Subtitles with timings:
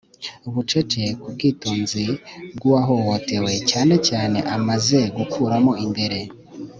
[0.53, 2.03] bucece ku bwitonzi
[2.55, 6.19] bw'uwahohotewe, cyane cyane amaze gukuramo imbere